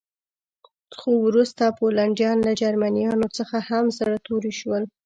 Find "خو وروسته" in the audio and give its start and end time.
0.97-1.63